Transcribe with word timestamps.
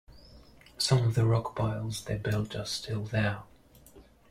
Some 0.79 1.03
of 1.05 1.13
the 1.13 1.27
rock 1.27 1.55
piles 1.55 2.05
they 2.05 2.17
built 2.17 2.55
are 2.55 2.65
still 2.65 3.03
there. 3.03 3.43